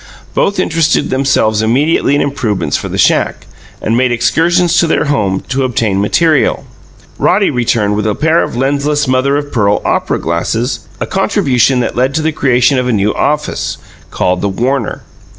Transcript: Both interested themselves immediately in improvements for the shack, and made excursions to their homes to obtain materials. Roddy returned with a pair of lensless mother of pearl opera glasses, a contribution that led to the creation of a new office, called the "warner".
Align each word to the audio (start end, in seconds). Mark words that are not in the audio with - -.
Both 0.33 0.57
interested 0.59 1.11
themselves 1.11 1.61
immediately 1.61 2.15
in 2.15 2.21
improvements 2.21 2.75
for 2.75 2.89
the 2.89 2.97
shack, 2.97 3.45
and 3.83 3.95
made 3.95 4.11
excursions 4.11 4.79
to 4.79 4.87
their 4.87 5.05
homes 5.05 5.43
to 5.49 5.63
obtain 5.63 6.01
materials. 6.01 6.63
Roddy 7.19 7.51
returned 7.51 7.95
with 7.95 8.07
a 8.07 8.15
pair 8.15 8.41
of 8.41 8.55
lensless 8.55 9.07
mother 9.07 9.37
of 9.37 9.51
pearl 9.51 9.79
opera 9.85 10.17
glasses, 10.17 10.79
a 10.99 11.05
contribution 11.05 11.81
that 11.81 11.95
led 11.95 12.15
to 12.15 12.23
the 12.23 12.31
creation 12.31 12.79
of 12.79 12.87
a 12.87 12.91
new 12.91 13.13
office, 13.13 13.77
called 14.09 14.41
the 14.41 14.49
"warner". 14.49 15.03